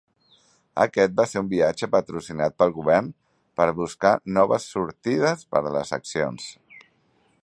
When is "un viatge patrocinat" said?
1.43-2.57